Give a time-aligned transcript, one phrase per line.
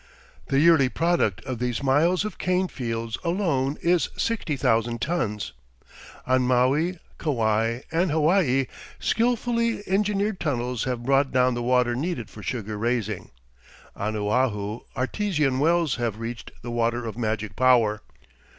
[0.47, 5.53] The yearly product of these miles of cane fields alone is 60,000 tons.
[6.25, 8.65] On Maui, Kauai and Hawaii
[8.99, 13.29] skilfully engineered tunnels have brought down the water needed for sugar raising.
[13.95, 18.01] On Oahu artesian wells have reached "the water of magic power."